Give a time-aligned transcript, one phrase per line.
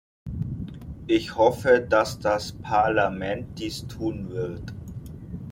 [1.05, 4.73] Ich hoffe, dass das Parlament dies tun wird.